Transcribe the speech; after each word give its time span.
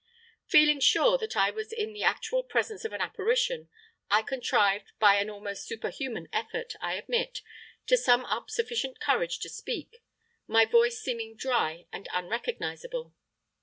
"Feeling 0.47 0.79
sure 0.79 1.19
that 1.19 1.37
I 1.37 1.51
was 1.51 1.71
in 1.71 1.93
the 1.93 2.01
actual 2.01 2.41
presence 2.41 2.83
of 2.83 2.91
an 2.91 3.01
apparition, 3.01 3.69
I 4.09 4.23
contrived, 4.23 4.93
by 4.97 5.17
an 5.17 5.29
almost 5.29 5.67
superhuman 5.67 6.27
effort, 6.33 6.73
I 6.81 6.95
admit, 6.95 7.43
to 7.85 7.97
sum 7.97 8.25
up 8.25 8.49
sufficient 8.49 8.99
courage 8.99 9.37
to 9.41 9.47
speak 9.49 10.01
my 10.47 10.65
voice 10.65 10.99
seeming 10.99 11.35
dry 11.35 11.85
and 11.93 12.09
unrecognisable. 12.11 13.13